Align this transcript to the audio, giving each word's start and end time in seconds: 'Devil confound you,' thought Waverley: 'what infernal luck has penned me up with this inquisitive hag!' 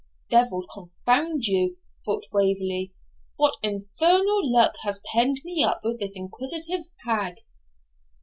'Devil 0.31 0.65
confound 0.73 1.45
you,' 1.45 1.77
thought 2.03 2.25
Waverley: 2.33 2.91
'what 3.35 3.53
infernal 3.61 4.41
luck 4.51 4.73
has 4.81 4.99
penned 5.13 5.37
me 5.45 5.63
up 5.63 5.81
with 5.83 5.99
this 5.99 6.15
inquisitive 6.17 6.85
hag!' 7.05 7.35